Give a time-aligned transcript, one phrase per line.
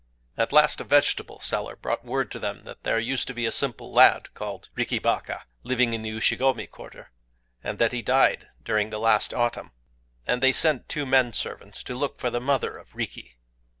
[0.35, 3.51] At last a vegetable seller brought word to them that there used to be a
[3.51, 7.11] simple lad, called Riki Baka, living in the Ushigomé quarter,
[7.63, 9.73] and that he had died during the last autumn;
[10.25, 13.37] and they sent two men servants to look for the mother of Riki.